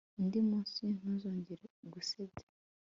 undi 0.19 0.39
munsi 0.49 0.81
ntuzongere 0.97 1.65
gusebya 1.93 2.45